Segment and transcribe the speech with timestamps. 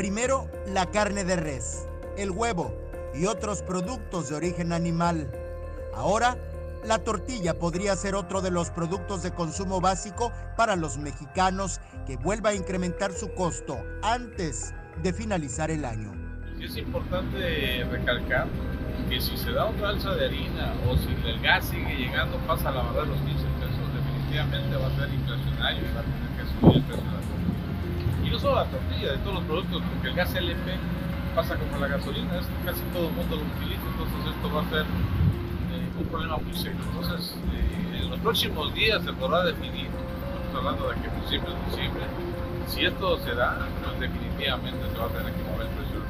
[0.00, 2.74] Primero, la carne de res, el huevo
[3.14, 5.30] y otros productos de origen animal.
[5.94, 6.38] Ahora,
[6.86, 12.16] la tortilla podría ser otro de los productos de consumo básico para los mexicanos que
[12.16, 16.10] vuelva a incrementar su costo antes de finalizar el año.
[16.58, 18.46] Es importante recalcar
[19.06, 22.70] que si se da otra alza de harina o si el gas sigue llegando, pasa
[22.70, 26.04] a la barra de los 15 pesos, definitivamente va a ser inflacionario y va a
[26.04, 26.69] tener que subir
[28.64, 30.78] la tortilla, de todos los productos, porque el gas LP
[31.34, 34.68] pasa como la gasolina, esto casi todo el mundo lo utiliza, entonces esto va a
[34.68, 36.80] ser eh, un problema muy serio.
[36.92, 41.70] Entonces, eh, en los próximos días se podrá definir, estamos hablando de que principios de
[41.70, 42.04] diciembre,
[42.66, 46.00] si esto se da, pues definitivamente se va a tener que mover el precio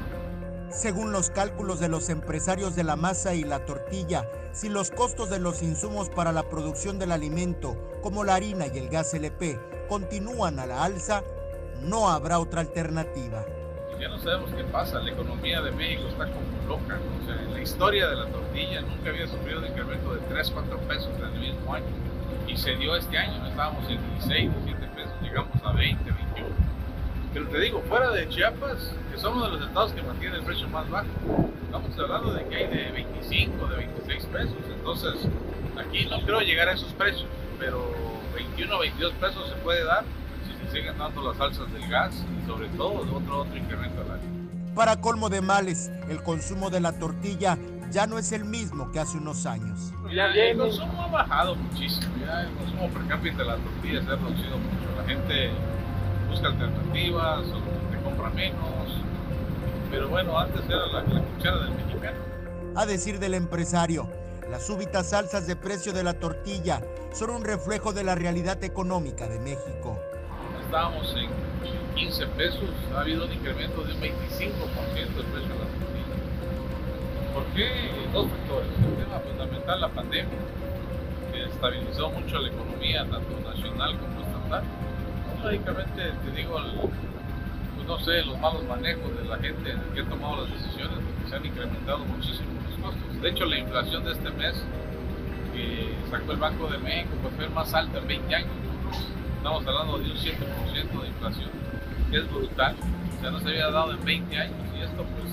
[0.71, 5.29] según los cálculos de los empresarios de la masa y la tortilla, si los costos
[5.29, 9.59] de los insumos para la producción del alimento, como la harina y el gas LP,
[9.89, 11.25] continúan a la alza,
[11.83, 13.45] no habrá otra alternativa.
[13.99, 16.99] Ya no sabemos qué pasa, la economía de México está como loca.
[17.23, 20.51] O sea, en la historia de la tortilla nunca había sufrido un incremento de 3,
[20.53, 21.87] 4 pesos en el mismo año.
[22.47, 26.49] Y se dio este año, estábamos en 16, 17 pesos, llegamos a 20, 21.
[27.33, 30.67] Pero te digo, fuera de Chiapas, que somos de los estados que mantienen el precio
[30.69, 31.07] más bajo,
[31.65, 34.57] estamos hablando de que hay de 25, de 26 pesos.
[34.75, 35.15] Entonces,
[35.79, 37.93] aquí no creo llegar a esos precios, pero
[38.35, 40.05] 21 o 22 pesos se puede dar
[40.67, 44.41] se siguen dando las alzas del gas y sobre todo otro, otro incremento al año.
[44.75, 47.59] Para colmo de males, el consumo de la tortilla
[47.91, 49.93] ya no es el mismo que hace unos años.
[50.15, 54.07] Ya, el consumo ha bajado muchísimo, ya el consumo per cápita de la tortilla se
[54.07, 54.97] ha reducido mucho.
[54.97, 55.51] La gente
[56.31, 59.03] busca alternativas o te compra menos.
[59.91, 62.19] Pero bueno, antes era la, la cuchara del mexicano.
[62.77, 64.09] A decir del empresario,
[64.51, 66.81] las súbitas alzas de precio de la tortilla
[67.13, 69.99] son un reflejo de la realidad económica de México.
[70.71, 71.29] Estábamos en
[71.97, 76.17] 15 pesos, ha habido un incremento de un 25% del precio de la tortilla.
[77.35, 77.91] ¿Por qué?
[78.13, 78.71] Dos factores.
[78.79, 80.39] El tema fundamental, la pandemia,
[81.33, 84.63] que estabilizó mucho la economía, tanto nacional como estatal
[85.43, 86.61] lógicamente te digo,
[87.75, 91.31] pues no sé, los malos manejos de la gente que ha tomado las decisiones, porque
[91.31, 93.21] se han incrementado muchísimo los costos.
[93.21, 94.55] De hecho, la inflación de este mes
[95.53, 98.70] que sacó el Banco de México pues, fue más alta en 20 años.
[99.41, 101.51] Estamos hablando de un 7% de inflación,
[102.11, 102.77] que es brutal.
[103.17, 105.33] O sea, no se había dado en 20 años y esto pues,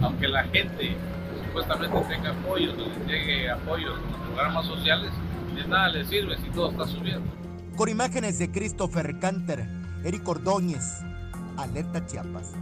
[0.00, 0.96] aunque la gente
[1.44, 5.10] supuestamente tenga apoyos o les llegue apoyos en los programas sociales,
[5.54, 7.30] de nada le sirve si todo está subiendo.
[7.76, 9.68] Con imágenes de Christopher Canter,
[10.02, 11.02] Eric Ordóñez,
[11.58, 12.54] Alerta Chiapas.